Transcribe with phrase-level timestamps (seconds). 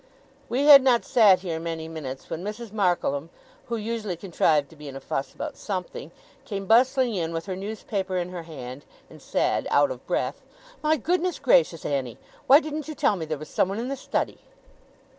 [0.49, 2.71] We had not sat here many minutes, when Mrs.
[2.71, 3.29] Markleham,
[3.67, 6.09] who usually contrived to be in a fuss about something,
[6.43, 10.41] came bustling in, with her newspaper in her hand, and said, out of breath,
[10.81, 12.17] 'My goodness gracious, Annie,
[12.47, 14.39] why didn't you tell me there was someone in the Study!